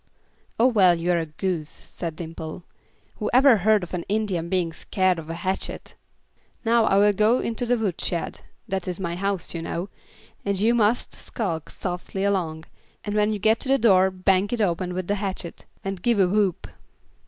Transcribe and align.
"Oh 0.59 0.65
well, 0.65 0.95
you 0.99 1.11
are 1.11 1.19
a 1.19 1.27
goose," 1.27 1.69
said 1.69 2.15
Dimple. 2.15 2.63
"Who 3.17 3.29
ever 3.33 3.57
heard 3.57 3.83
of 3.83 3.93
an 3.93 4.03
Indian 4.09 4.49
being 4.49 4.73
scared 4.73 5.19
at 5.19 5.29
a 5.29 5.33
hatchet? 5.35 5.93
Now 6.65 6.85
I 6.85 6.97
will 6.97 7.13
go 7.13 7.37
into 7.37 7.67
the 7.67 7.77
woodshed 7.77 8.39
that 8.67 8.87
is 8.87 8.99
my 8.99 9.15
house, 9.15 9.53
you 9.53 9.61
know 9.61 9.89
and 10.43 10.59
you 10.59 10.73
must 10.73 11.19
skulk 11.21 11.69
softly 11.69 12.23
along, 12.23 12.65
and 13.05 13.13
when 13.13 13.31
you 13.31 13.37
get 13.37 13.59
to 13.59 13.69
the 13.69 13.77
door 13.77 14.09
bang 14.09 14.49
it 14.51 14.59
open 14.59 14.95
with 14.95 15.05
the 15.05 15.17
hatchet, 15.21 15.65
and 15.85 16.01
give 16.01 16.19
a 16.19 16.27
whoop." 16.27 16.65